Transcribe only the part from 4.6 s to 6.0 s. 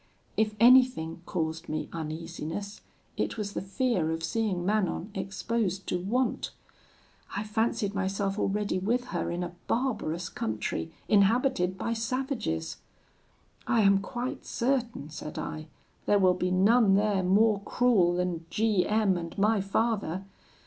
Manon exposed to